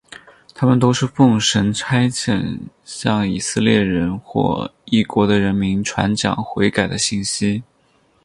[0.55, 7.61] 他们都是奉神差遣向以色列人或异国的人民传讲悔改的信息。